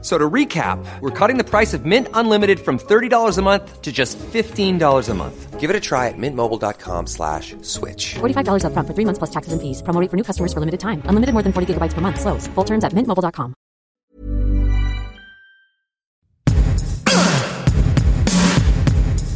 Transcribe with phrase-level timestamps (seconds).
[0.00, 3.82] F- So to recap, we're cutting the price of Mint Unlimited from $30 a month
[3.82, 5.58] to just $15 a month.
[5.58, 8.14] Give it a try at mintmobile.com slash switch.
[8.20, 9.82] $45 upfront for three months plus taxes and fees.
[9.82, 11.02] Promo rate for new customers for limited time.
[11.06, 12.20] Unlimited more than 40 gigabytes per month.
[12.20, 12.46] Slows.
[12.54, 13.54] Full terms at mintmobile.com.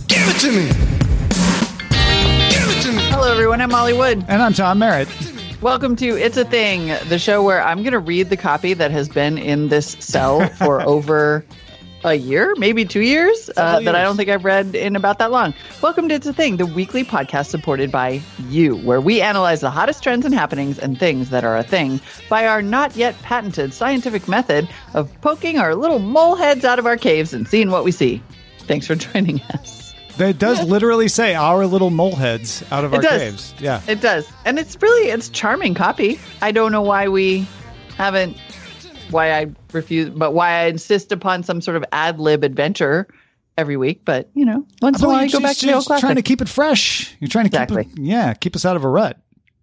[0.09, 0.67] Give it to me.
[2.51, 3.03] Give it to me.
[3.11, 3.61] Hello, everyone.
[3.61, 4.25] I'm Molly Wood.
[4.29, 5.09] And I'm Tom Merritt.
[5.63, 8.91] Welcome to It's a Thing, the show where I'm going to read the copy that
[8.91, 11.47] has been in this cell for over
[12.03, 15.31] a year, maybe two years, uh, that I don't think I've read in about that
[15.31, 15.55] long.
[15.81, 19.71] Welcome to It's a Thing, the weekly podcast supported by you, where we analyze the
[19.71, 23.73] hottest trends and happenings and things that are a thing by our not yet patented
[23.73, 27.85] scientific method of poking our little mole heads out of our caves and seeing what
[27.85, 28.21] we see.
[28.63, 29.82] Thanks for joining us.
[30.19, 33.21] It does literally say our little mole heads out of It our does.
[33.21, 33.55] caves.
[33.61, 33.81] Yeah.
[33.89, 34.29] It does.
[34.45, 36.19] And it's really it's charming copy.
[36.41, 37.47] I don't know why we
[37.97, 38.37] haven't
[39.11, 43.09] why I refuse but why I insist upon some sort of ad lib adventure
[43.59, 45.71] every week, but you know, once in a while I go back just- to the
[45.71, 46.01] you're old classic.
[46.03, 47.15] trying to keep it fresh.
[47.21, 47.85] You're trying to Exactly.
[47.85, 49.19] keep it, yeah, keep us out of a rut.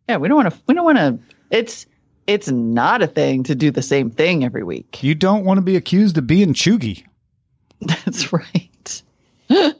[0.07, 1.17] yeah, we don't want to we don't want to
[1.49, 1.85] it's
[2.27, 5.01] it's not a thing to do the same thing every week.
[5.03, 7.05] You don't want to be accused of being cheugy.
[7.81, 9.01] That's right.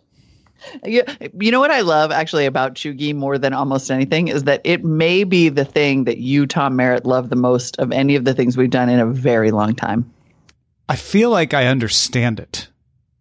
[0.85, 1.03] you,
[1.39, 4.83] you know what I love actually about Cheugy more than almost anything is that it
[4.83, 8.33] may be the thing that you, Tom Merritt, love the most of any of the
[8.33, 10.11] things we've done in a very long time.
[10.87, 12.67] I feel like I understand it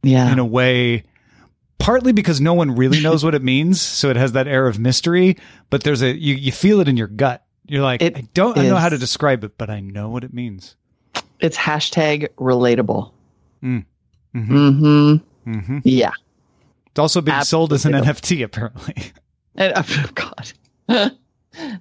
[0.03, 0.33] Yeah.
[0.33, 1.05] in a way,
[1.78, 4.78] partly because no one really knows what it means, so it has that air of
[4.78, 5.36] mystery.
[5.70, 7.44] But there's a you, you feel it in your gut.
[7.66, 10.25] You're like, It I don't I know how to describe it, but I know what
[10.25, 10.75] it means.
[11.41, 13.12] It's hashtag relatable.
[13.62, 13.84] Mm.
[14.34, 14.48] Mhm.
[14.48, 15.50] Mm-hmm.
[15.53, 15.78] Mm-hmm.
[15.84, 16.11] Yeah.
[16.98, 19.12] It's also being sold as an NFT, apparently.
[19.60, 20.53] And, oh, God.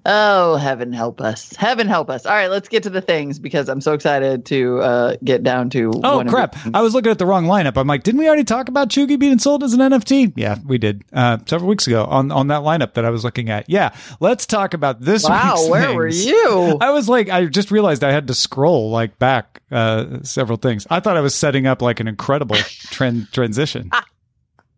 [0.06, 1.56] oh, heaven help us.
[1.56, 2.26] Heaven help us.
[2.26, 5.70] All right, let's get to the things because I'm so excited to uh, get down
[5.72, 5.92] to.
[6.04, 6.56] Oh crap!
[6.74, 7.78] I was looking at the wrong lineup.
[7.78, 10.34] I'm like, didn't we already talk about Cheugy being sold as an NFT?
[10.36, 13.52] Yeah, we did uh, several weeks ago on on that lineup that I was looking
[13.52, 13.70] at.
[13.70, 15.24] Yeah, let's talk about this.
[15.24, 16.78] Wow, week's where were you?
[16.82, 20.88] I was like, I just realized I had to scroll like back uh, several things.
[20.90, 23.92] I thought I was setting up like an incredible trend transition.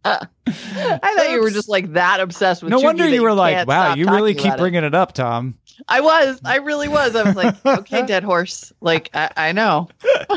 [0.06, 0.28] I
[1.16, 2.72] thought you were just like that obsessed with.
[2.72, 4.62] No wonder that you were like, can't wow, stop you really talking keep about it."
[4.62, 5.58] bringing it up, Tom.
[5.88, 6.42] I was.
[6.44, 7.16] I really was.
[7.16, 8.72] I was like, okay, dead horse.
[8.82, 9.88] Like, I, I know.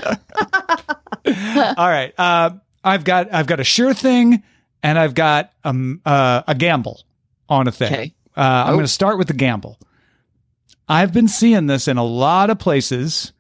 [1.24, 2.50] All right, uh,
[2.82, 4.42] I've got I've got a sure thing,
[4.82, 7.02] and I've got um, uh, a gamble
[7.48, 7.92] on a thing.
[7.92, 8.14] Okay.
[8.36, 8.72] Uh, I'm Oh.
[8.74, 9.78] going to start with the gamble.
[10.88, 13.32] I've been seeing this in a lot of places,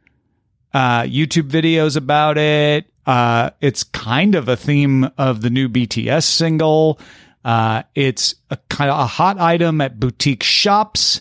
[0.74, 2.86] uh, YouTube videos about it.
[3.06, 7.00] Uh, it's kind of a theme of the new BTS single.
[7.44, 11.20] Uh, it's a kind of a hot item at boutique shops.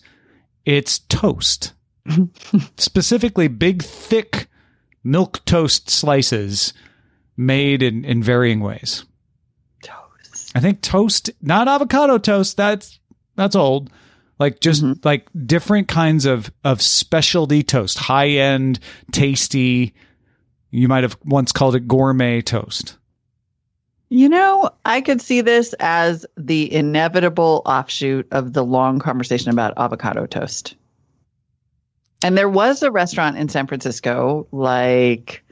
[0.65, 1.73] It's toast,
[2.77, 4.47] specifically big, thick
[5.03, 6.73] milk toast slices
[7.35, 9.03] made in, in varying ways.
[9.83, 10.51] Toast.
[10.55, 12.57] I think toast, not avocado toast.
[12.57, 12.99] That's
[13.35, 13.89] that's old.
[14.37, 14.99] Like just Mm-hmm.
[15.03, 18.79] like different kinds of of specialty toast, high end,
[19.11, 19.95] tasty.
[20.71, 22.97] You might have once called it gourmet toast.
[24.09, 29.73] You know, I could see this as the inevitable offshoot of the long conversation about
[29.77, 30.75] avocado toast.
[32.23, 35.43] And there was a restaurant in San Francisco, like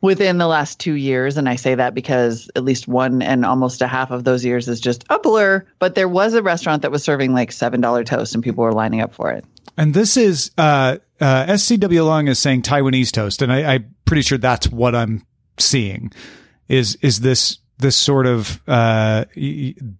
[0.00, 1.38] within the last two years.
[1.38, 4.68] And I say that because at least one and almost a half of those years
[4.68, 5.64] is just a blur.
[5.78, 9.00] But there was a restaurant that was serving like $7 toast and people were lining
[9.00, 9.44] up for it.
[9.76, 14.22] And this is uh, uh, SCW Long is saying Taiwanese toast, and I, I'm pretty
[14.22, 15.26] sure that's what I'm
[15.58, 16.12] seeing.
[16.68, 19.24] Is is this this sort of uh,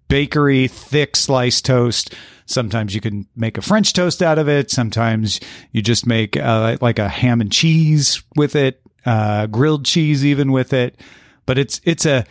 [0.08, 2.14] bakery thick sliced toast?
[2.46, 4.70] Sometimes you can make a French toast out of it.
[4.70, 5.40] Sometimes
[5.72, 10.52] you just make uh, like a ham and cheese with it, uh, grilled cheese even
[10.52, 11.00] with it.
[11.46, 12.24] But it's it's a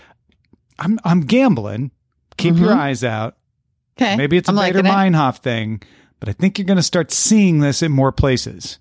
[0.80, 1.92] I'm I'm gambling.
[2.38, 3.38] Keep your eyes out.
[4.00, 4.16] Okay.
[4.16, 5.14] Maybe it's a I'm.
[5.14, 5.82] Meinhof thing,
[6.20, 8.80] but I think you're going to start seeing this in more places.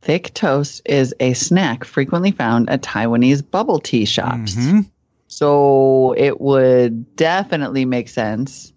[0.00, 4.54] Thick toast is a snack frequently found at Taiwanese bubble tea shops.
[4.54, 4.86] Mhm.
[5.26, 8.72] So it would definitely make sense.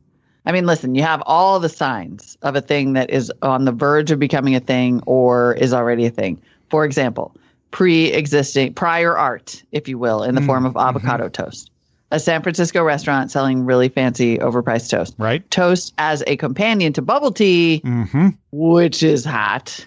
[0.45, 3.71] I mean, listen, you have all the signs of a thing that is on the
[3.71, 6.39] verge of becoming a thing or is already a thing.
[6.69, 7.35] For example,
[7.69, 11.69] pre existing, prior art, if you will, in the form of avocado toast.
[12.13, 15.13] A San Francisco restaurant selling really fancy, overpriced toast.
[15.17, 15.50] Right?
[15.51, 18.29] Toast as a companion to bubble tea, Mm-hmm.
[18.51, 19.85] which is hot.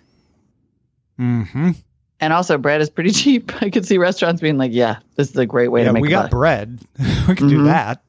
[1.18, 1.70] Mm-hmm.
[2.20, 3.62] And also, bread is pretty cheap.
[3.62, 6.02] I could see restaurants being like, "Yeah, this is a great way Yeah, to make
[6.02, 6.08] bread.
[6.08, 6.80] we got buck." bread.
[7.28, 8.02] we can do that.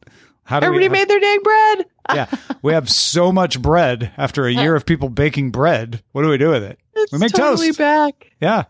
[0.44, 1.86] How do Everybody we, made their dang bread.
[2.14, 2.28] yeah,
[2.62, 6.04] we have so much bread after a year of people baking bread.
[6.12, 6.78] What do we do with it?
[6.94, 7.80] It's we make totally toast.
[7.80, 8.32] back.
[8.40, 8.66] Yeah,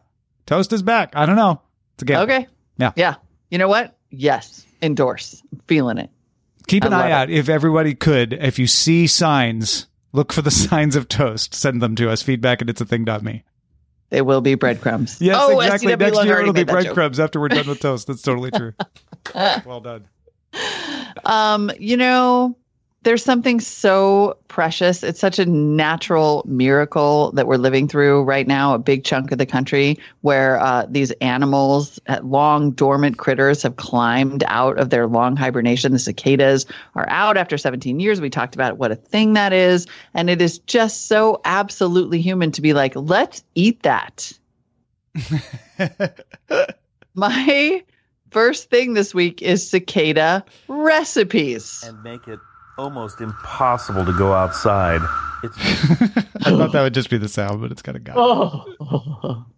[0.46, 1.16] toast is back.
[1.16, 1.62] I don't know.
[1.96, 2.18] It's a game.
[2.20, 2.48] Okay.
[2.78, 2.92] Yeah.
[2.96, 3.16] Yeah.
[3.52, 3.98] You know what?
[4.10, 4.66] Yes.
[4.82, 5.42] Endorse.
[5.52, 6.10] I'm feeling it.
[6.68, 8.34] Keep an eye love out if everybody could.
[8.34, 11.54] If you see signs, look for the signs of toast.
[11.54, 12.22] Send them to us.
[12.22, 13.44] Feedback at it's a thing.me.
[14.15, 15.19] They will be breadcrumbs.
[15.19, 15.91] Yes, oh, exactly.
[15.91, 16.83] SCW Next year it'll be made that joke.
[16.83, 18.07] breadcrumbs after we're done with toast.
[18.07, 18.71] That's totally true.
[19.35, 20.06] well done.
[21.25, 22.56] Um, you know,
[23.06, 25.04] there's something so precious.
[25.04, 29.38] It's such a natural miracle that we're living through right now, a big chunk of
[29.38, 35.06] the country where uh, these animals, uh, long dormant critters, have climbed out of their
[35.06, 35.92] long hibernation.
[35.92, 36.66] The cicadas
[36.96, 38.19] are out after 17 years.
[38.19, 39.86] We talked about what a thing that is.
[40.16, 44.34] And it is just so absolutely human to be like, let's eat that.
[47.13, 47.84] My
[48.31, 51.84] first thing this week is cicada recipes.
[51.88, 52.40] and make it
[52.77, 55.01] almost impossible to go outside.
[55.44, 55.57] It's
[56.45, 58.16] I thought that would just be the sound, but it's kind of got.
[58.18, 59.45] Oh.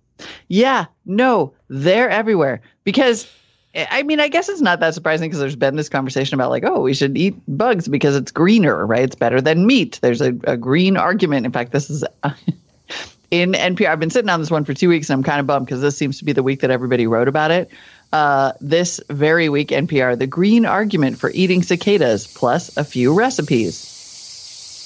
[0.47, 2.61] Yeah, no, they're everywhere.
[2.83, 3.27] Because,
[3.75, 6.63] I mean, I guess it's not that surprising because there's been this conversation about, like,
[6.63, 9.03] oh, we should eat bugs because it's greener, right?
[9.03, 9.99] It's better than meat.
[10.01, 11.45] There's a, a green argument.
[11.45, 12.03] In fact, this is
[13.31, 13.89] in NPR.
[13.89, 15.81] I've been sitting on this one for two weeks and I'm kind of bummed because
[15.81, 17.69] this seems to be the week that everybody wrote about it.
[18.13, 23.93] Uh, this very week, NPR, the green argument for eating cicadas plus a few recipes.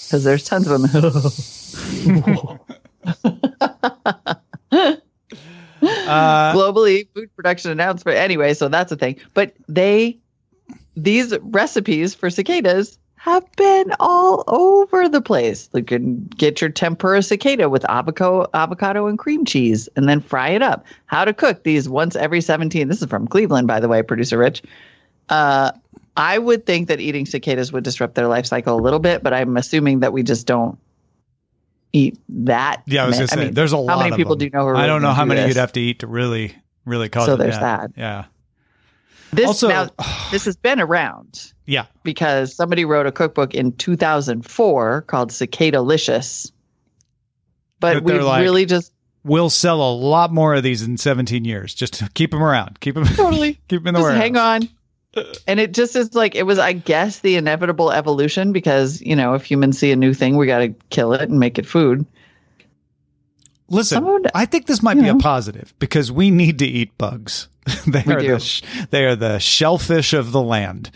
[0.07, 2.59] Because there's tons of them.
[5.83, 8.15] Uh, globally food production announcement.
[8.15, 10.19] anyway so that's a thing but they
[10.95, 17.21] these recipes for cicadas have been all over the place you can get your tempura
[17.21, 21.61] cicada with avocado avocado and cream cheese and then fry it up how to cook
[21.63, 24.63] these once every 17 this is from cleveland by the way producer rich
[25.29, 25.71] uh,
[26.17, 29.33] i would think that eating cicadas would disrupt their life cycle a little bit but
[29.33, 30.79] i'm assuming that we just don't
[31.93, 33.93] eat that yeah, I was ma- gonna say mean, there's a lot.
[33.93, 34.39] how many of people them.
[34.39, 35.49] do you know who are I don't know how do many this?
[35.49, 37.93] you'd have to eat to really, really cause So there's that.
[37.95, 37.99] that.
[37.99, 38.25] Yeah,
[39.33, 39.89] This Also- now
[40.31, 41.85] this has been around yeah.
[42.03, 46.51] because somebody wrote a cookbook in 2004 called Cicadalicious.
[47.79, 51.45] But But we've like- really just We'll sell a lot more of these in 17
[51.45, 51.75] years.
[51.75, 52.79] Just keep them around.
[52.79, 53.05] Keep them.
[53.15, 54.67] totally keep them in the just hang on.
[55.45, 59.33] And it just is like it was, I guess, the inevitable evolution because you know
[59.35, 62.05] if humans see a new thing, we got to kill it and make it food.
[63.69, 67.47] Listen, Someone- I think this might be a positive because we need to eat bugs.
[67.87, 68.27] they We are do.
[68.33, 70.91] the sh- they are the shellfish of the land.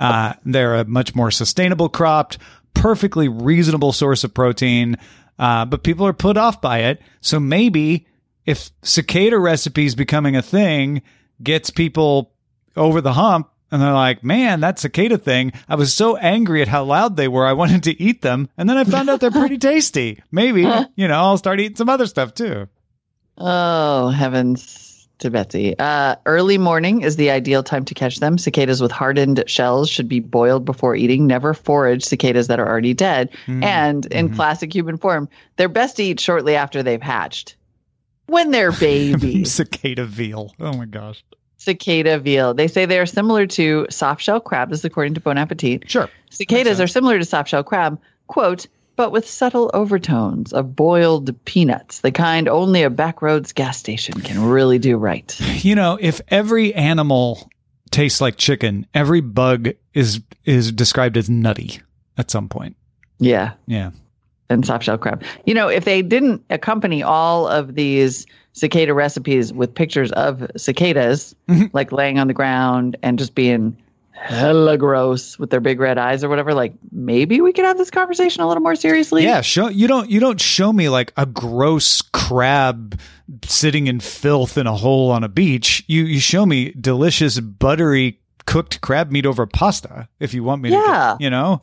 [0.00, 2.38] Uh, they're a much more sustainable cropped,
[2.74, 4.96] perfectly reasonable source of protein.
[5.38, 7.00] Uh, but people are put off by it.
[7.20, 8.06] So maybe
[8.46, 11.02] if cicada recipes becoming a thing
[11.42, 12.32] gets people
[12.76, 16.68] over the hump and they're like, man, that cicada thing, I was so angry at
[16.68, 17.46] how loud they were.
[17.46, 18.48] I wanted to eat them.
[18.56, 20.22] And then I found out they're pretty tasty.
[20.32, 20.62] Maybe,
[20.96, 22.68] you know, I'll start eating some other stuff too.
[23.38, 24.89] Oh heavens
[25.20, 25.78] to Betsy!
[25.78, 28.36] Uh, early morning is the ideal time to catch them.
[28.38, 31.26] Cicadas with hardened shells should be boiled before eating.
[31.26, 33.30] Never forage cicadas that are already dead.
[33.46, 37.56] And in classic human form, they're best to eat shortly after they've hatched.
[38.26, 39.52] When they're babies.
[39.52, 40.54] Cicada veal.
[40.60, 41.22] Oh my gosh.
[41.58, 42.54] cicada veal.
[42.54, 45.90] They say they are similar to soft shell crab, this is according to Bon Appetit.
[45.90, 46.08] Sure.
[46.30, 48.66] Cicadas are similar to soft shell crab, quote,
[49.00, 54.44] but with subtle overtones of boiled peanuts, the kind only a backroads gas station can
[54.44, 55.40] really do right.
[55.62, 57.50] You know, if every animal
[57.90, 61.80] tastes like chicken, every bug is is described as nutty
[62.18, 62.76] at some point.
[63.18, 63.92] Yeah, Yeah.
[64.50, 65.24] and soft shell crab.
[65.46, 71.34] You know, if they didn't accompany all of these cicada recipes with pictures of cicadas,
[71.48, 71.68] mm-hmm.
[71.72, 73.78] like laying on the ground and just being
[74.20, 77.90] hella gross with their big red eyes or whatever, like maybe we could have this
[77.90, 79.24] conversation a little more seriously.
[79.24, 83.00] Yeah, show you don't you don't show me like a gross crab
[83.44, 85.82] sitting in filth in a hole on a beach.
[85.86, 90.70] You you show me delicious buttery cooked crab meat over pasta if you want me
[90.70, 91.14] to Yeah.
[91.18, 91.62] get- you know?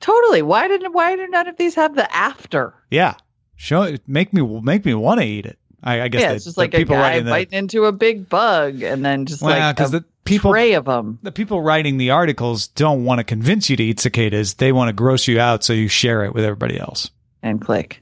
[0.00, 0.42] Totally.
[0.42, 2.74] Why didn't why do none of these have the after?
[2.90, 3.14] Yeah.
[3.56, 5.58] Show make me make me want to eat it.
[5.82, 8.28] I, I guess yeah, it's just like a guy writing the- biting into a big
[8.28, 11.96] bug and then just Well, like a the people- tray of them the people writing
[11.98, 14.54] the articles don't want to convince you to eat cicadas.
[14.54, 17.10] They want to gross you out so you share it with everybody else.
[17.42, 18.00] and click.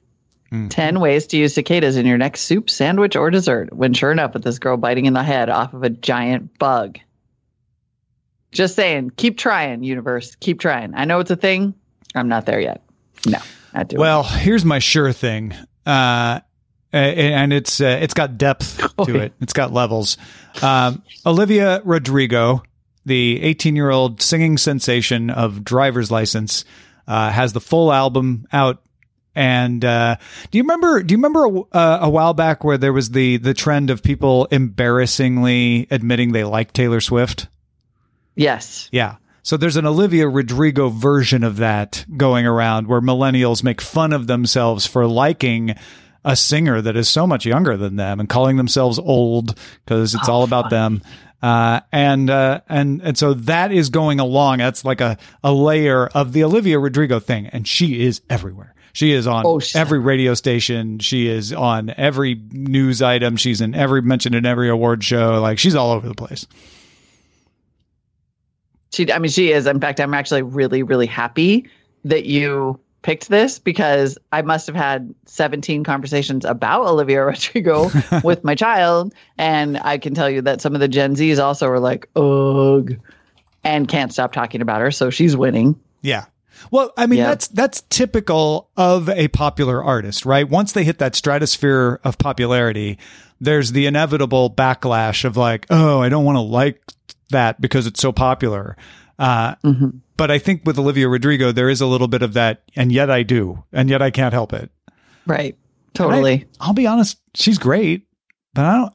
[0.52, 0.68] Mm.
[0.68, 3.72] 10 ways to use cicadas in your next soup, sandwich, or dessert.
[3.72, 6.98] When sure enough, with this girl biting in the head off of a giant bug.
[8.52, 10.34] Just saying, keep trying, universe.
[10.34, 10.92] Keep trying.
[10.94, 11.74] I know it's a thing.
[12.16, 12.82] I'm not there yet.
[13.26, 13.38] No,
[13.72, 15.54] not doing Well, here's my sure thing.
[15.86, 16.40] Uh,
[16.92, 19.22] and it's uh, it's got depth to Oh, yeah.
[19.22, 19.32] it.
[19.40, 20.16] It's got levels.
[20.62, 22.62] Um, Olivia Rodrigo,
[23.06, 26.64] the 18 year old singing sensation of Driver's License,
[27.06, 28.82] uh, has the full album out.
[29.34, 30.16] And uh,
[30.50, 31.02] do you remember?
[31.04, 34.46] Do you remember uh, a while back where there was the the trend of people
[34.46, 37.46] embarrassingly admitting they like Taylor Swift?
[38.34, 38.88] Yes.
[38.90, 39.16] Yeah.
[39.42, 44.26] So there's an Olivia Rodrigo version of that going around where millennials make fun of
[44.26, 45.74] themselves for liking
[46.24, 50.28] a singer that is so much younger than them and calling themselves old because it's
[50.28, 51.02] all about them.
[51.42, 54.58] Uh, and, uh, and, and so that is going along.
[54.58, 57.46] That's like a, a layer of the Olivia Rodrigo thing.
[57.46, 58.74] And she is everywhere.
[58.92, 60.98] She is on Oh, every radio station.
[60.98, 63.36] She is on every news item.
[63.36, 65.40] She's in every mentioned in every award show.
[65.40, 66.46] Like she's all over the place.
[68.92, 69.66] She, I mean, she is.
[69.66, 71.70] In fact, I'm actually really, really happy
[72.04, 77.90] that you picked this because I must have had 17 conversations about Olivia Rodrigo
[78.24, 79.14] with my child.
[79.38, 82.96] And I can tell you that some of the Gen Zs also are like, ugh,
[83.64, 84.90] and can't stop talking about her.
[84.90, 85.78] So she's winning.
[86.02, 86.26] Yeah.
[86.70, 87.28] Well, I mean Yeah.
[87.28, 90.46] that's that's typical of a popular artist, right?
[90.48, 92.98] Once they hit that stratosphere of popularity,
[93.40, 96.82] there's the inevitable backlash of like, "Oh, I don't want to like
[97.30, 98.76] that because it's so popular."
[99.18, 99.54] Uh,
[100.20, 103.10] But I think with Olivia Rodrigo, there is a little bit of that, and yet
[103.10, 104.70] I do, and yet I can't help it.
[105.26, 105.54] Right.
[105.54, 106.44] And I- Totally.
[106.60, 108.06] I'll be honest, she's great,
[108.52, 108.92] but I don't,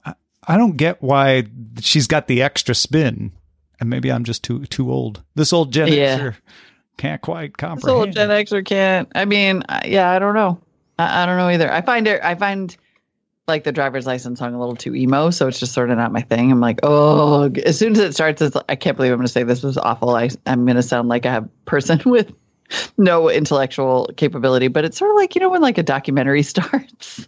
[0.47, 1.45] I- don't get why
[1.81, 3.31] she's got the extra spin.
[3.79, 5.23] And maybe I'm just too too old.
[5.33, 6.19] This old Gen Yeah.
[6.19, 6.35] Xer
[6.97, 7.99] can't quite This comprehend.
[7.99, 9.11] old Gen Xer can't.
[9.15, 10.61] I mean, yeah, I don't know.
[10.99, 11.73] I, I don't know either.
[11.73, 12.21] I find it.
[12.23, 12.77] I find
[13.47, 16.11] like the driver's license song a little too emo, so it's just sort of not
[16.11, 16.51] my thing.
[16.51, 19.31] I'm like, oh, as soon as it starts, it's, I can't believe I'm going to
[19.31, 20.15] say this was awful.
[20.15, 22.33] I, I'm going to sound like a person with
[22.97, 27.27] no intellectual capability, but it's sort of like you know when like a documentary starts.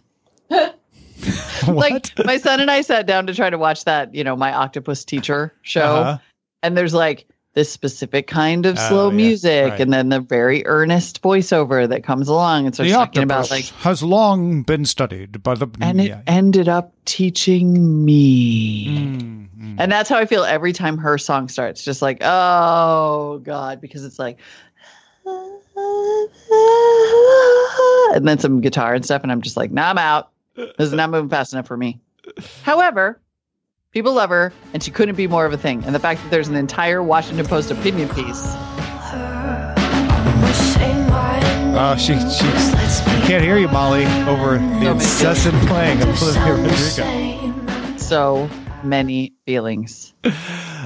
[1.66, 4.52] like my son and I sat down to try to watch that, you know, my
[4.52, 6.18] octopus teacher show Uh-huh.
[6.62, 7.26] and there's like
[7.58, 9.80] this specific kind of Oh, slow yeah, music right.
[9.80, 13.64] and then the very earnest voiceover that comes along and starts the talking about like
[13.82, 16.20] has long been studied by the and it yeah.
[16.28, 19.74] ended up teaching me Mm, mm.
[19.78, 24.04] and that's how i feel every time her song starts just like oh god because
[24.04, 24.38] it's like
[28.14, 30.92] and then some guitar and stuff and i'm just like nah i'm out this is
[30.92, 31.98] not moving fast enough for me
[32.62, 33.20] however
[33.92, 35.84] people love her and she couldn't be more of a thing.
[35.84, 38.42] And the fact that there's an entire washington post opinion piece.
[41.80, 47.96] Oh, she she I can't hear you, Molly, over the incessant playing of Olivia Rodrigo.
[47.98, 48.50] so
[48.82, 50.12] many feelings.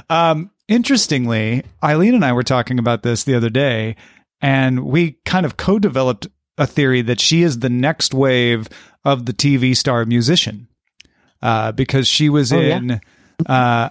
[0.09, 3.95] Um, interestingly, Eileen and I were talking about this the other day,
[4.41, 8.67] and we kind of co-developed a theory that she is the next wave
[9.03, 10.67] of the TV star musician,
[11.43, 12.77] uh, because she was Oh, yeah.
[12.77, 13.01] in
[13.45, 13.89] uh,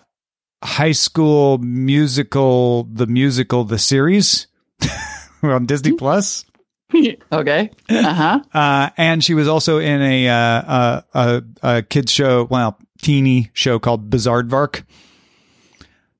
[0.65, 4.49] High School Musical, the musical, the series
[5.43, 6.45] on Disney Plus.
[7.33, 12.45] okay uh-huh Uh, and she was also in a, uh, a, a, a kids show,
[12.51, 14.85] well, teeny show called Bizardvark.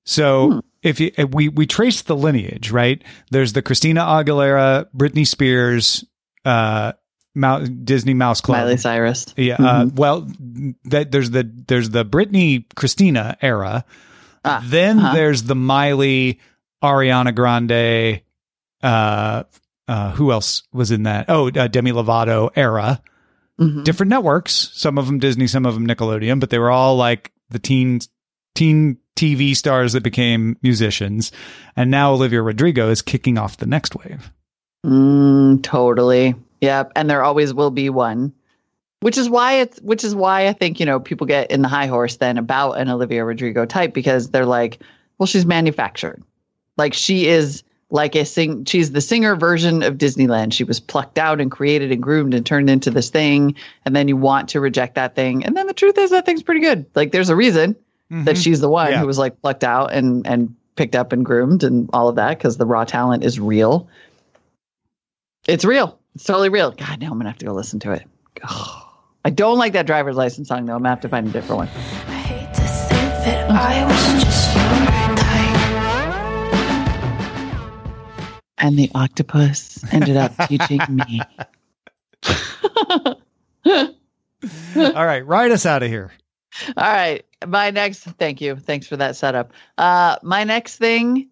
[0.05, 3.03] So if you, if we, we trace the lineage, right?
[3.31, 6.05] There's the Christina Aguilera, Britney Spears,
[6.45, 6.93] uh,
[7.35, 8.59] Disney Mouse Club.
[8.59, 9.57] miley cyrus Yeah.
[9.59, 10.29] Uh, well,
[10.85, 13.85] that there's the, there's the Britney Christina era.
[14.45, 15.15] Ah, then uh-huh.
[15.15, 16.41] there's the Miley,
[16.83, 18.23] Ariana Grande,
[18.83, 19.45] uh,
[19.89, 21.27] uh, who else was in that?
[21.29, 23.01] Oh, uh, Demi Lovato era.
[23.61, 23.85] Mhm.
[23.85, 24.71] Different networks.
[24.73, 28.01] Some of them Disney, some of them Nickelodeon, but they were all like the teen
[28.55, 31.33] teen TV stars that became musicians.
[31.77, 34.33] And now Olivia Rodrigo is kicking off the next wave.
[34.85, 36.35] Mm, totally.
[36.63, 36.93] Yep.
[36.97, 38.33] And there always will be one.
[39.01, 41.69] Which is why it's which is why I think, you know, people get in the
[41.69, 44.81] high horse then about an Olivia Rodrigo type because they're like,
[45.19, 46.23] well, she's manufactured.
[46.77, 50.53] Like she is like a sing she's the singer version of Disneyland.
[50.53, 53.57] She was plucked out and created and groomed and turned into this thing.
[53.85, 55.45] And then you want to reject that thing.
[55.45, 56.87] And then the truth is that thing's pretty good.
[56.95, 57.75] Like there's a reason
[58.09, 58.41] that mm-hmm.
[58.41, 59.01] she's the one Yeah.
[59.01, 62.39] who was like plucked out and and picked up and groomed and all of that
[62.39, 63.89] because the raw talent is real.
[65.49, 65.99] It's real.
[66.15, 66.71] It's totally real.
[66.73, 68.07] God, now I'm gonna have to go listen to it.
[68.43, 68.83] Ugh.
[69.25, 70.75] I don't like that driver's license song though.
[70.75, 71.69] I'm gonna have to find a different one.
[71.69, 75.53] I hate to think that I was just your type.
[78.59, 81.21] And the octopus ended up teaching me.
[84.95, 86.13] all right, ride us out of here.
[86.77, 87.25] All right.
[87.47, 88.57] My next thank you.
[88.57, 89.53] Thanks for that setup.
[89.79, 91.31] Uh my next thing,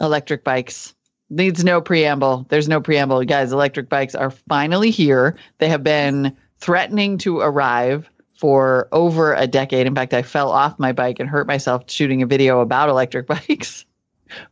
[0.00, 0.94] electric bikes.
[1.30, 2.46] Needs no preamble.
[2.48, 3.22] There's no preamble.
[3.24, 5.36] Guys, electric bikes are finally here.
[5.58, 9.86] They have been threatening to arrive for over a decade.
[9.86, 13.26] In fact, I fell off my bike and hurt myself shooting a video about electric
[13.48, 13.84] bikes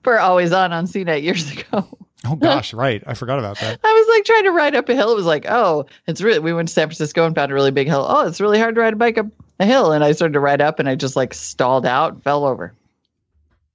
[0.02, 1.86] for Always On on CNET years ago.
[2.24, 3.02] Oh gosh, right.
[3.06, 3.78] I forgot about that.
[3.84, 5.12] I was like trying to ride up a hill.
[5.12, 6.40] It was like, oh, it's really.
[6.40, 8.04] We went to San Francisco and found a really big hill.
[8.08, 9.26] Oh, it's really hard to ride a bike up
[9.60, 9.92] a hill.
[9.92, 12.74] And I started to ride up, and I just like stalled out, fell over.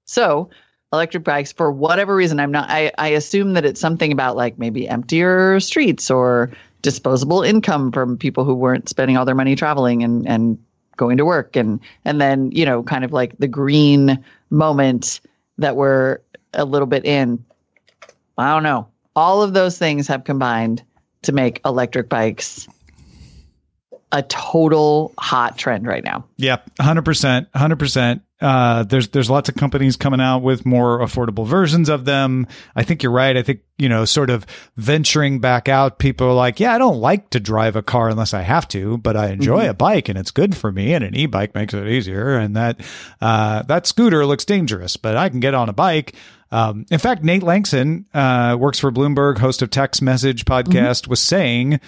[0.06, 0.50] So,
[0.94, 2.70] electric bikes, for whatever reason, I'm not.
[2.70, 8.18] I I assume that it's something about like maybe emptier streets or disposable income from
[8.18, 10.58] people who weren't spending all their money traveling and and
[10.98, 15.22] going to work and and then you know kind of like the green moment
[15.58, 16.20] that we're
[16.54, 17.44] a little bit in
[18.38, 18.88] I don't know.
[19.16, 20.84] All of those things have combined
[21.24, 22.68] to make electric bikes
[24.12, 26.26] a total hot trend right now.
[26.38, 28.22] Yep, hundred percent, hundred percent.
[28.42, 32.48] Uh, there's there's lots of companies coming out with more affordable versions of them.
[32.76, 33.38] I think you're right.
[33.38, 34.46] I think you know, sort of
[34.78, 35.98] venturing back out.
[35.98, 39.00] People are like, yeah, I don't like to drive a car unless I have to,
[39.00, 40.94] but I enjoy a bike and it's good for me.
[40.94, 42.38] And an e-bike makes it easier.
[42.38, 42.80] And that
[43.20, 46.14] uh, that scooter looks dangerous, but I can get on a bike.
[46.52, 51.20] Um, in fact, Nate Lanxon uh, works for Bloomberg, host of Text Message podcast, was
[51.20, 51.80] saying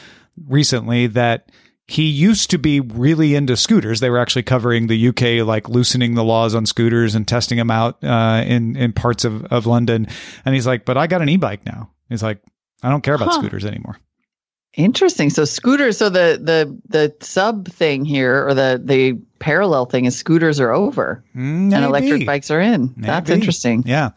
[0.48, 1.52] recently that
[1.88, 4.00] he used to be really into scooters.
[4.00, 7.70] They were actually covering the UK, like loosening the laws on scooters and testing them
[7.72, 10.08] out uh, in in parts of of London.
[10.46, 12.42] And he's like, "But I got an e-bike now." He's like,
[12.82, 13.40] "I don't care about Huh.
[13.40, 13.98] scooters anymore."
[14.76, 15.30] Interesting.
[15.30, 15.98] So scooters.
[15.98, 20.72] So the the the sub thing here, or the the parallel thing, is scooters are
[20.72, 22.94] over and electric bikes are in.
[22.98, 23.84] That's interesting.
[23.86, 24.12] Yeah.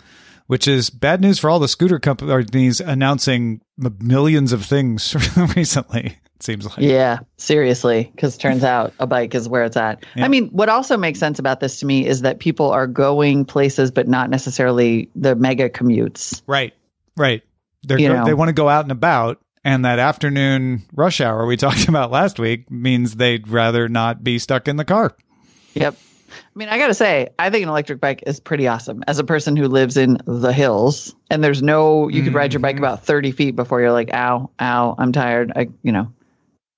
[0.46, 3.60] Which is bad news for all the scooter companies announcing
[4.00, 5.14] millions of things
[5.56, 6.16] recently.
[6.36, 6.78] It seems like.
[6.78, 10.04] Yeah, seriously, because turns out a bike is where it's at.
[10.14, 10.24] Yeah.
[10.24, 13.44] I mean, what also makes sense about this to me is that people are going
[13.44, 16.42] places, but not necessarily the mega commutes.
[16.46, 16.74] Right.
[17.16, 17.42] Right.
[17.82, 19.40] They're go- they want to go out and about.
[19.64, 24.38] And that afternoon rush hour we talked about last week means they'd rather not be
[24.38, 25.16] stuck in the car.
[25.74, 25.96] Yep.
[26.28, 29.02] I mean, I got to say, I think an electric bike is pretty awesome.
[29.08, 32.58] As a person who lives in the hills, and there's no, you could ride your
[32.58, 32.62] Mm-hmm.
[32.62, 35.52] bike about 30 feet before you're like, ow, ow, I'm tired.
[35.56, 36.12] I, you know,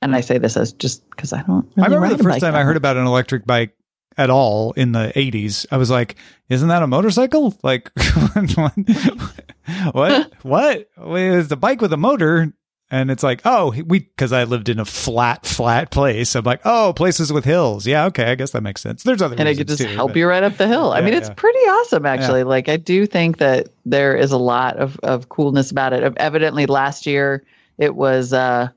[0.03, 1.67] and I say this as just because I don't.
[1.79, 3.75] I remember the first time I heard about an electric bike
[4.17, 5.67] at all in the 80s.
[5.71, 6.17] I was like,
[6.49, 7.57] isn't that a motorcycle?
[7.63, 7.91] Like,
[9.93, 10.33] what?
[10.43, 10.89] what?
[10.99, 12.53] It's a bike with a motor.
[12.91, 16.35] And it's like, oh, we, cause I lived in a flat, flat place.
[16.35, 17.87] I'm like, oh, places with hills.
[17.87, 18.07] Yeah.
[18.07, 18.25] Okay.
[18.25, 19.03] I guess that makes sense.
[19.03, 20.93] There's other and it could just too, help but- you right up the hill.
[20.93, 21.35] I Yeah, mean, it's yeah.
[21.35, 22.45] pretty awesome, actually.
[22.45, 26.15] Like, I do think that there is a lot of, of coolness about it.
[26.17, 27.45] Evidently, last year
[27.77, 28.71] it was uh,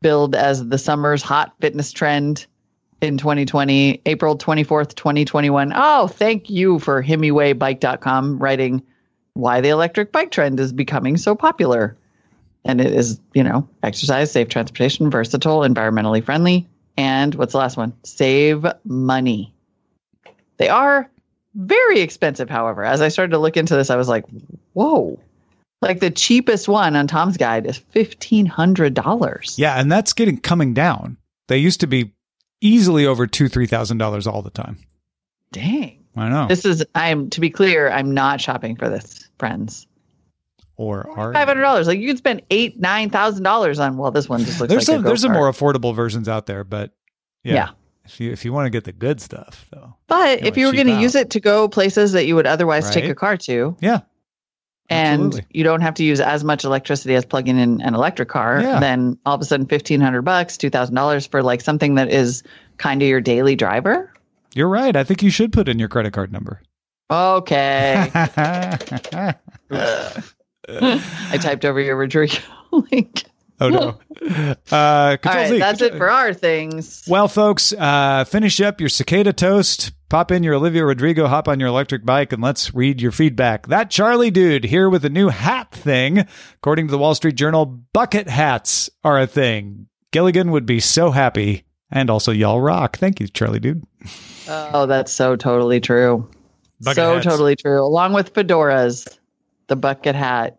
[0.00, 2.46] billed as the summer's hot fitness trend
[3.00, 5.72] in 2020, April 24th, 2021.
[5.74, 8.82] Oh, thank you for HemiWayBike.com writing
[9.34, 11.96] why the electric bike trend is becoming so popular.
[12.64, 16.66] And it is, you know, exercise, safe transportation, versatile, environmentally friendly.
[16.96, 17.92] And what's the last one?
[18.02, 19.54] Save money.
[20.56, 21.08] They are
[21.54, 22.84] very expensive, however.
[22.84, 24.24] As I started to look into this, I was like,
[24.72, 25.20] whoa.
[25.80, 29.54] Like the cheapest one on Tom's Guide is $1,500.
[29.58, 29.74] Yeah.
[29.78, 31.16] And that's getting coming down.
[31.48, 32.12] They used to be
[32.60, 34.78] easily over two, $3,000 all the time.
[35.52, 36.04] Dang.
[36.16, 36.48] I know.
[36.48, 39.86] This is, I'm, to be clear, I'm not shopping for this, friends.
[40.76, 41.86] or are $500.
[41.86, 45.04] Like you could spend eight, $9,000 on, well, this one just looks there's like some,
[45.04, 46.92] a there's some more affordable versions out there, but
[47.44, 47.54] yeah.
[47.54, 47.68] Yeah.
[48.04, 49.94] If you if you want to get the good stuff though.
[50.06, 52.46] But You if you were going to use it to go places that you would
[52.46, 53.10] otherwise take Right.
[53.10, 54.00] a car to, Yeah.
[54.90, 55.46] And Absolutely.
[55.52, 58.80] you don't have to use as much electricity as plugging in an electric car, Yeah.
[58.80, 62.10] then all of a sudden fifteen hundred bucks, two thousand dollars for like something that
[62.10, 62.42] is
[62.78, 64.12] kind of your daily driver.
[64.54, 64.96] You're right.
[64.96, 66.62] I think you should put in your credit card number.
[67.10, 69.34] Okay, I
[71.40, 72.36] typed over your Rodrigo
[72.92, 73.24] link.
[73.60, 73.98] Oh no.
[74.20, 75.58] Uh, All Control right, Z.
[75.58, 77.04] that's it for our things.
[77.08, 81.60] Well, folks, uh, finish up your cicada toast, pop in your Olivia Rodrigo, hop on
[81.60, 83.66] your electric bike, and let's read your feedback.
[83.66, 86.26] That Charlie dude here with a new hat thing.
[86.56, 89.86] According to the Wall Street Journal, bucket hats are a thing.
[90.10, 91.64] Gilligan would be so happy.
[91.90, 92.98] And also, y'all rock.
[92.98, 93.82] Thank you, Charlie dude.
[94.46, 96.28] Oh, that's so totally true.
[96.80, 97.24] Bucket so hats.
[97.24, 97.82] totally true.
[97.82, 99.18] Along with fedoras,
[99.68, 100.56] the bucket hat.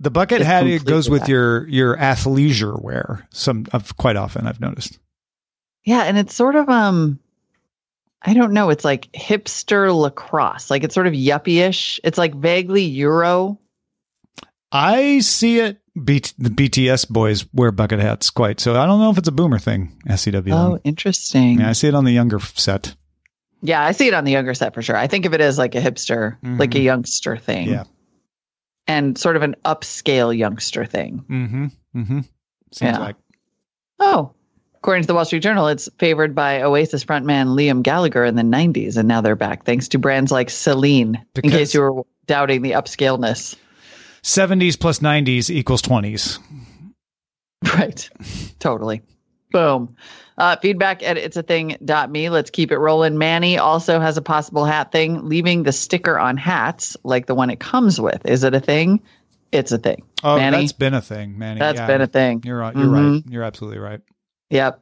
[0.00, 1.28] The bucket hat it goes with back.
[1.28, 3.26] your your athleisure wear.
[3.30, 4.98] Some of quite often I've noticed.
[5.84, 7.18] Yeah, and it's sort of um
[8.24, 10.70] I don't know, it's like hipster lacrosse.
[10.70, 11.98] Like it's sort of yuppie-ish.
[12.04, 13.58] It's like vaguely Euro.
[14.70, 15.78] I see it.
[15.94, 18.60] B- the BTS boys wear bucket hats quite.
[18.60, 20.00] So I don't know if it's a boomer thing.
[20.08, 20.52] SCW.
[20.52, 21.60] Oh, interesting.
[21.60, 22.94] yeah, I see it on the younger set.
[23.60, 24.96] Yeah, I see it on the younger set for sure.
[24.96, 27.66] I think of it as like a hipster, like a youngster thing.
[27.66, 27.74] Mm-hmm.
[27.74, 27.84] Yeah.
[28.88, 31.24] And sort of an upscale youngster thing.
[31.28, 31.66] Mm-hmm.
[31.94, 32.20] Mm-hmm.
[32.72, 32.98] Seems Yeah.
[32.98, 33.16] like
[34.00, 34.32] Oh,
[34.82, 38.42] according to the Wall Street Journal, it's favored by Oasis frontman Liam Gallagher in the
[38.42, 42.62] 90s, and now they're back thanks to brands like Celine, in case you were doubting
[42.62, 43.54] the upscaleness.
[44.24, 46.40] 70s plus 90s equals 20s.
[47.64, 48.10] Right.
[48.58, 49.02] totally.
[49.52, 49.94] Boom.
[50.36, 51.36] Uh, feedback at it's
[52.10, 52.28] a.
[52.28, 53.18] Let's keep it rolling.
[53.18, 57.50] Manny also has a possible hat thing, leaving the sticker on hats like the one
[57.50, 58.26] it comes with.
[58.26, 59.00] Is it a thing?
[59.52, 60.02] It's a thing.
[60.24, 61.60] Oh, Manny, that's been a thing, Manny.
[61.60, 61.86] that's Yeah.
[61.86, 62.42] been a thing.
[62.44, 62.74] You're right.
[62.74, 63.14] You're Mhm.
[63.22, 63.32] right.
[63.32, 64.00] You're absolutely right.
[64.52, 64.80] Yep.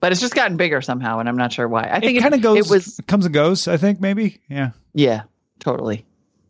[0.00, 1.88] But it's just gotten bigger somehow, and I'm not sure why.
[1.90, 2.58] I think It kind of goes.
[2.58, 3.68] It was comes and goes.
[3.68, 4.40] I think maybe.
[4.48, 4.70] Yeah.
[4.94, 5.22] yeah,
[5.60, 6.04] totally.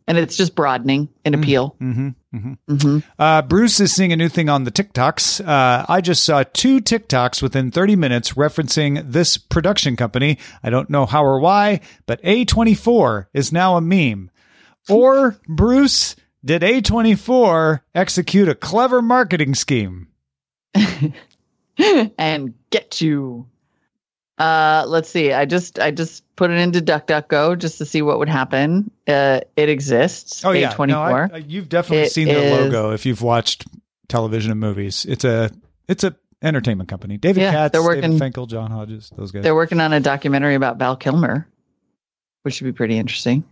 [0.07, 1.77] And it's just broadening in appeal.
[1.79, 2.09] Mm-hmm.
[2.35, 2.73] Mm-hmm.
[2.73, 2.99] Mm-hmm.
[3.17, 5.47] Uh, Bruce is seeing a new thing on the TikToks.
[5.47, 10.39] Uh, I just saw two TikToks within 30 minutes referencing this production company.
[10.61, 14.29] I don't know how or why, but A24 is now a meme.
[14.89, 20.07] Or, Bruce, did A24 execute a clever marketing scheme?
[22.17, 23.47] and get you.
[24.37, 25.31] Uh, let's see.
[25.31, 28.89] I just I just put it into DuckDuckGo just to see what would happen.
[29.07, 30.43] Uh, it exists.
[30.43, 30.71] Oh, yeah.
[30.71, 31.27] twenty four.
[31.27, 33.65] No, I- you've definitely It seen the logo if you've watched
[34.07, 35.05] television and movies.
[35.07, 35.51] It's a
[35.87, 37.17] it's a entertainment company.
[37.17, 39.43] David Yeah, Katz, they're David working- Fenkel, John Hodges, those guys.
[39.43, 41.47] They're working on a documentary about Val Kilmer,
[42.41, 43.43] which should be pretty interesting.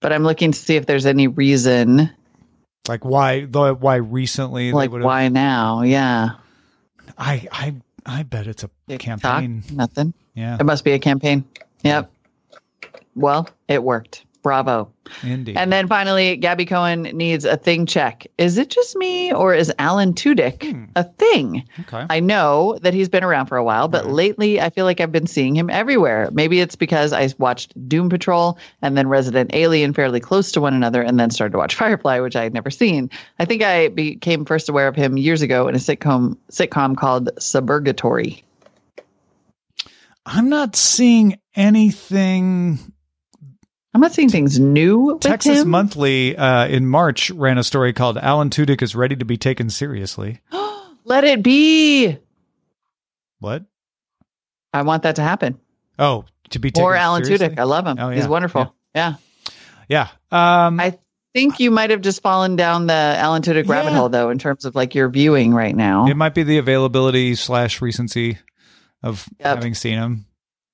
[0.00, 2.08] But I'm looking to see if there's any reason,
[2.86, 3.46] Like why?
[3.46, 4.70] the- Why recently?
[4.70, 5.82] like why now?
[5.82, 6.34] Yeah,
[7.16, 7.74] I I
[8.06, 9.62] I bet it's a TikTok, campaign.
[9.72, 10.14] nothing.
[10.34, 11.44] Yeah, It must be a campaign.
[11.82, 12.10] Yep.
[13.16, 14.24] Well, it worked.
[14.48, 14.90] Bravo.
[15.22, 15.58] indeed.
[15.58, 18.26] And then finally, Gabby Cohen needs a thing check.
[18.38, 20.84] Is it just me or is Alan Tudyk hmm.
[20.96, 21.68] a thing?
[21.80, 22.06] okay.
[22.08, 25.12] I know that he's been around for a while, but lately I feel like I've
[25.12, 26.30] been seeing him everywhere.
[26.32, 30.72] Maybe it's because I watched Doom Patrol and then Resident Alien fairly close to one
[30.72, 33.10] another and then started to watch Firefly, which I had never seen.
[33.38, 37.28] I think I became first aware of him years ago in a sitcom sitcom called
[37.38, 38.42] Suburgatory.
[40.24, 42.78] I'm not seeing anything.
[43.98, 45.70] I'm not seeing things new Texas him.
[45.70, 49.70] Monthly uh, in March ran a story called "Alan Tudyk is ready to be taken
[49.70, 50.40] seriously."
[51.04, 52.16] Let it be.
[53.40, 53.64] What?
[54.72, 55.58] I want that to happen.
[55.98, 57.48] Oh, to be taken Or Alan seriously?
[57.48, 57.58] Tudyk.
[57.58, 57.96] I love him.
[57.98, 58.72] Oh, He's wonderful.
[58.94, 59.14] Yeah.
[59.88, 60.08] Yeah.
[60.30, 60.96] Um, I
[61.34, 64.64] think you might have just fallen down the Alan Tudyk rabbit hole, though, in terms
[64.64, 66.06] of like your viewing right now.
[66.06, 68.38] it might be the availability slash recency
[69.02, 69.56] of Yep.
[69.56, 70.26] having seen him.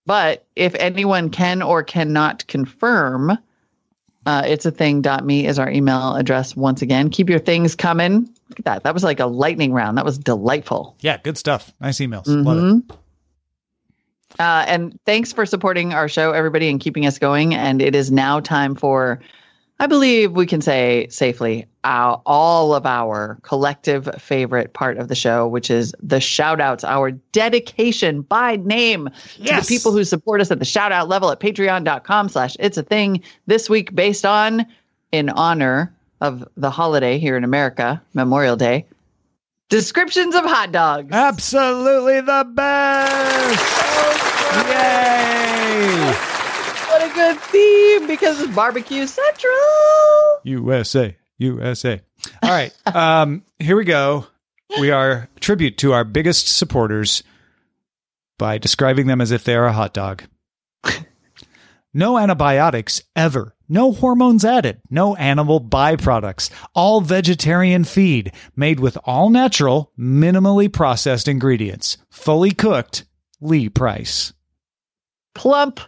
[0.07, 3.39] But if anyone can or cannot confirm,
[4.27, 7.11] uh, it's a thing.me is our email address once again.
[7.11, 8.29] Keep your things coming.
[8.51, 8.83] Look at that.
[8.85, 9.97] That was like a lightning round.
[9.99, 10.97] That was delightful.
[11.01, 11.73] Yeah, good stuff.
[11.81, 12.25] Nice emails.
[12.27, 12.61] Love it.
[12.61, 12.97] Mhm.
[14.39, 17.55] Uh, and thanks for supporting our show, everybody, and keeping us going.
[17.55, 19.21] And it is now time for,
[19.81, 25.17] I believe we can say safely, our, all of our collective favorite part of the
[25.17, 30.41] show, which is the shout outs, our dedication by name to the people who support
[30.41, 34.25] us at the shout out level at patreon.com slash it's a thing this week based
[34.25, 34.65] on
[35.11, 38.87] in honor of the holiday here in America, Memorial Day.
[39.71, 41.13] Descriptions of hot dogs.
[41.13, 43.61] Absolutely the best.
[44.71, 46.34] Yay!
[47.15, 49.55] Good theme because it's barbecue central.
[50.45, 52.01] USA, USA.
[52.43, 52.73] All right.
[52.95, 54.27] Um, here we go.
[54.79, 57.23] We are tribute to our biggest supporters
[58.39, 60.23] by describing them as if they are a hot dog.
[61.97, 63.55] No antibiotics ever.
[63.69, 64.81] No hormones added.
[64.91, 66.51] No animal byproducts.
[66.75, 71.97] All vegetarian feed made with all natural, minimally processed ingredients.
[72.11, 73.05] Fully cooked.
[73.41, 74.33] Lee Price.
[75.37, 75.79] Plump,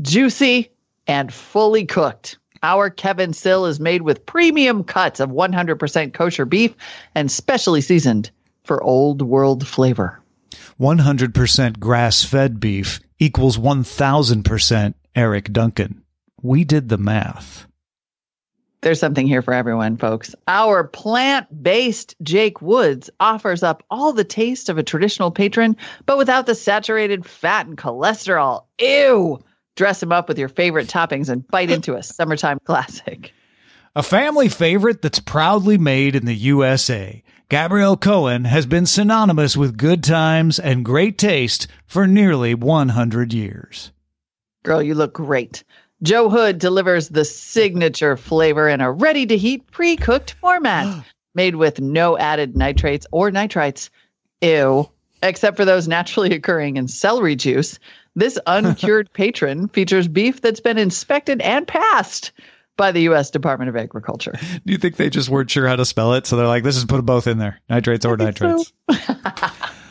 [0.00, 0.70] juicy,
[1.06, 2.38] and fully cooked.
[2.62, 6.74] Our Kevin Sill is made with premium cuts of 100% kosher beef
[7.14, 8.30] and specially seasoned
[8.64, 10.20] for old world flavor.
[10.80, 16.02] 100% grass fed beef equals 1000% Eric Duncan.
[16.42, 17.66] We did the math.
[18.82, 20.34] There's something here for everyone, folks.
[20.46, 26.18] Our plant based Jake Woods offers up all the taste of a traditional patron, but
[26.18, 28.64] without the saturated fat and cholesterol.
[28.80, 29.42] Ew!
[29.76, 33.32] Dress them up with your favorite toppings and bite into a summertime classic.
[33.94, 37.22] A family favorite that's proudly made in the USA.
[37.48, 43.92] Gabrielle Cohen has been synonymous with good times and great taste for nearly 100 years.
[44.64, 45.62] Girl, you look great.
[46.02, 51.54] Joe Hood delivers the signature flavor in a ready to heat, pre cooked format made
[51.54, 53.90] with no added nitrates or nitrites.
[54.40, 54.90] Ew.
[55.22, 57.78] Except for those naturally occurring in celery juice.
[58.16, 62.32] This uncured patron features beef that's been inspected and passed
[62.76, 63.30] by the U.S.
[63.30, 64.32] Department of Agriculture.
[64.64, 66.26] Do you think they just weren't sure how to spell it?
[66.26, 68.64] So they're like, this is put them both in there nitrates or think so.
[68.88, 69.52] nitrates.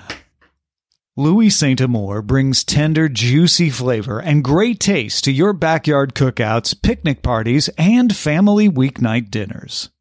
[1.18, 7.22] Louis Saint Amour brings tender, juicy flavor and great taste to your backyard cookouts, picnic
[7.22, 9.92] parties, and family weeknight dinners.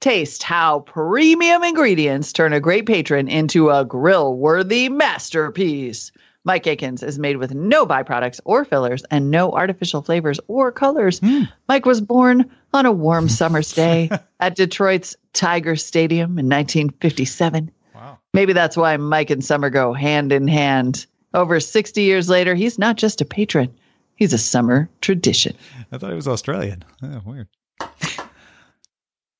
[0.00, 6.12] Taste how premium ingredients turn a great patron into a grill worthy masterpiece.
[6.46, 11.18] Mike Akins is made with no byproducts or fillers and no artificial flavors or colors.
[11.18, 11.42] Hmm.
[11.68, 17.72] Mike was born on a warm summer's day at Detroit's Tiger Stadium in 1957.
[17.92, 18.18] Wow.
[18.32, 21.06] Maybe that's why Mike and Summer go hand in hand.
[21.34, 23.74] Over 60 years later, he's not just a patron,
[24.14, 25.56] he's a summer tradition.
[25.90, 26.84] I thought he was Australian.
[27.02, 27.48] Oh, weird.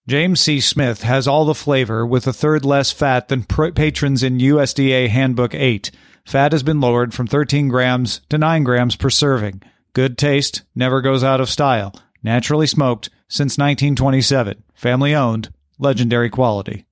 [0.08, 0.60] James C.
[0.60, 5.54] Smith has all the flavor with a third less fat than patrons in USDA Handbook
[5.54, 5.90] 8.
[6.26, 9.62] Fat has been lowered from 13 grams to 9 grams per serving.
[9.92, 11.94] Good taste, never goes out of style.
[12.20, 14.64] Naturally smoked since 1927.
[14.74, 16.84] Family owned, legendary quality.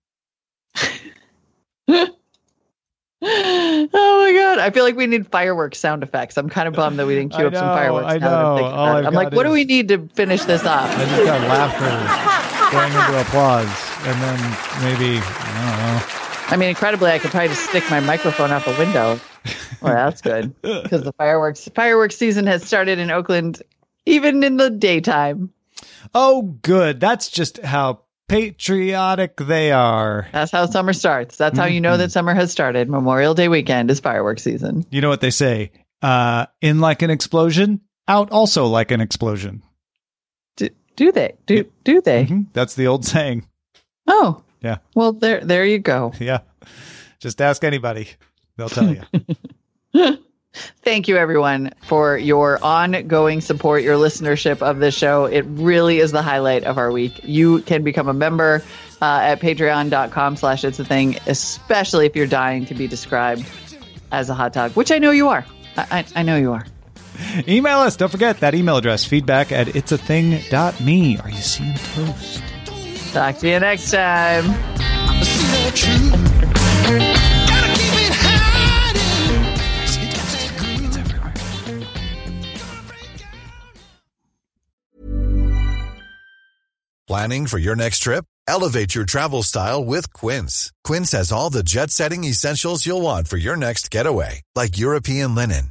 [3.26, 4.58] Oh my god!
[4.58, 6.36] I feel like we need fireworks sound effects.
[6.36, 8.06] I'm kind of bummed that we didn't cue up some fireworks.
[8.06, 8.56] I now that I'm know.
[8.56, 8.98] thinking All about it.
[8.98, 10.90] I've I'm like, got what do we need to finish this off?
[10.90, 13.72] I just got laughter going into applause.
[14.04, 14.38] And then
[14.84, 19.18] maybe, I I mean, incredibly, I could probably just stick my microphone out the window.
[19.80, 23.62] Well, that's good because the fireworks fireworks season has started in Oakland,
[24.06, 25.52] even in the daytime.
[26.14, 27.00] Oh, good.
[27.00, 30.28] That's just how patriotic they are.
[30.32, 31.36] That's how summer starts.
[31.36, 31.98] That's how you know Mm-hmm.
[31.98, 32.88] that summer has started.
[32.88, 34.86] Memorial Day weekend is fireworks season.
[34.90, 35.72] You know what they say?
[36.02, 39.62] Uh, in like an explosion, out also like an explosion.
[40.56, 41.34] Do, do they?
[41.46, 42.26] Do do they?
[42.26, 42.46] Mhm.
[42.52, 43.46] That's the old saying.
[44.06, 44.78] Oh, Yeah.
[44.94, 46.12] well, there there you go.
[46.20, 46.40] Yeah.
[47.20, 48.08] Just ask anybody.
[48.56, 49.02] They'll tell you.
[50.82, 55.24] Thank you, everyone, for your ongoing support, your listenership of this show.
[55.24, 57.20] It really is the highlight of our week.
[57.24, 58.62] You can become a member
[59.02, 63.44] uh, at patreon.com slash it's a thing, especially if you're dying to be described
[64.12, 65.44] as a hot dog, which I know you are.
[65.76, 66.66] I, I, I know you are.
[67.48, 67.96] email us.
[67.96, 71.18] Don't forget that email address feedback at It's a it'sathing.me.
[71.18, 72.42] Are you seeing toast?
[73.14, 74.42] Talk to you next time.
[87.06, 88.24] Planning for your next trip?
[88.48, 90.72] Elevate your travel style with Quince.
[90.82, 95.36] Quince has all the jet setting essentials you'll want for your next getaway, like European
[95.36, 95.70] linen,